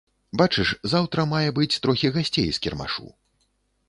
[0.41, 3.05] Бачыш, заўтра мае быць трохі гасцей з кірмашу.